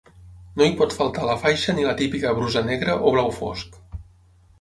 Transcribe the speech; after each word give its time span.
No 0.59 0.65
hi 0.67 0.71
pot 0.77 0.95
faltar 0.99 1.27
la 1.27 1.35
faixa 1.43 1.75
ni 1.79 1.85
la 1.87 1.93
típica 1.99 2.31
brusa 2.39 2.65
negra 2.71 2.95
o 2.95 3.13
blau 3.17 3.31
fosc. 3.37 3.79